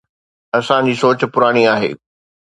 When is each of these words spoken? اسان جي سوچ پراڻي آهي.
اسان 0.59 0.81
جي 0.87 0.95
سوچ 1.01 1.19
پراڻي 1.35 1.63
آهي. 1.73 1.91